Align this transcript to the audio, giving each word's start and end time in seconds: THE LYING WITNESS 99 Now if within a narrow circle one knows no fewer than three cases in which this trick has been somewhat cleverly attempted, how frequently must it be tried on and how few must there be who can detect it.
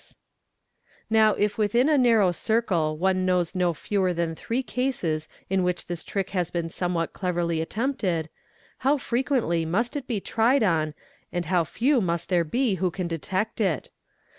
THE 0.01 0.07
LYING 0.07 0.13
WITNESS 1.05 1.21
99 1.21 1.23
Now 1.39 1.45
if 1.45 1.57
within 1.59 1.87
a 1.89 1.97
narrow 1.99 2.31
circle 2.31 2.97
one 2.97 3.23
knows 3.23 3.53
no 3.53 3.71
fewer 3.75 4.15
than 4.15 4.33
three 4.33 4.63
cases 4.63 5.27
in 5.47 5.61
which 5.61 5.85
this 5.85 6.03
trick 6.03 6.31
has 6.31 6.49
been 6.49 6.69
somewhat 6.69 7.13
cleverly 7.13 7.61
attempted, 7.61 8.29
how 8.79 8.97
frequently 8.97 9.63
must 9.63 9.95
it 9.95 10.07
be 10.07 10.19
tried 10.19 10.63
on 10.63 10.95
and 11.31 11.45
how 11.45 11.63
few 11.63 12.01
must 12.01 12.29
there 12.29 12.43
be 12.43 12.73
who 12.81 12.89
can 12.89 13.07
detect 13.07 13.61
it. 13.61 13.91